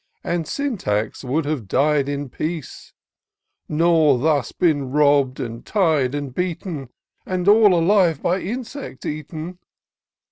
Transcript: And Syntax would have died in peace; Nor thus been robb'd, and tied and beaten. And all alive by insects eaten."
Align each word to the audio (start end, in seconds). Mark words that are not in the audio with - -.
And 0.23 0.47
Syntax 0.47 1.23
would 1.23 1.45
have 1.45 1.67
died 1.67 2.09
in 2.09 2.27
peace; 2.29 2.91
Nor 3.69 4.17
thus 4.17 4.51
been 4.51 4.89
robb'd, 4.89 5.39
and 5.39 5.63
tied 5.63 6.15
and 6.15 6.33
beaten. 6.33 6.89
And 7.23 7.47
all 7.47 7.75
alive 7.75 8.19
by 8.19 8.39
insects 8.39 9.05
eaten." 9.05 9.59